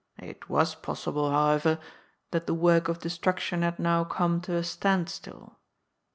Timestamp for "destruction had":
3.01-3.77